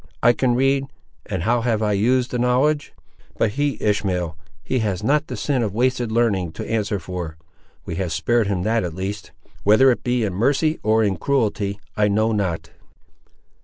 "I 0.23 0.33
can 0.33 0.55
read; 0.55 0.85
and 1.27 1.43
how 1.43 1.61
have 1.61 1.83
I 1.83 1.91
used 1.91 2.31
the 2.31 2.39
knowledge! 2.39 2.91
But 3.37 3.51
he, 3.51 3.77
Ishmael, 3.79 4.35
he 4.63 4.79
has 4.79 5.03
not 5.03 5.27
the 5.27 5.37
sin 5.37 5.61
of 5.61 5.75
wasted 5.75 6.11
l'arning 6.11 6.51
to 6.53 6.67
answer 6.67 6.97
for. 6.99 7.37
We 7.85 7.97
have 7.97 8.11
spared 8.11 8.47
him 8.47 8.63
that, 8.63 8.83
at 8.83 8.95
least! 8.95 9.31
whether 9.63 9.91
it 9.91 10.03
be 10.03 10.23
in 10.23 10.33
mercy, 10.33 10.79
or 10.81 11.03
in 11.03 11.17
cruelty, 11.17 11.79
I 11.95 12.07
know 12.07 12.31
not." 12.31 12.71